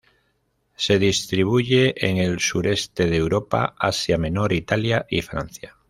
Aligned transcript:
Se 0.77 0.97
distribuye 0.97 1.93
en 1.95 2.17
el 2.17 2.39
sureste 2.39 3.05
de 3.05 3.17
Europa, 3.17 3.75
Asia 3.77 4.17
Menor, 4.17 4.51
Italia 4.51 5.05
y 5.07 5.21
Francia. 5.21 5.77